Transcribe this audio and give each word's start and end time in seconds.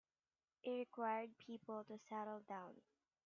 It 0.63 0.71
required 0.71 1.37
people 1.37 1.83
to 1.83 1.99
settle 2.09 2.39
down. 2.49 2.81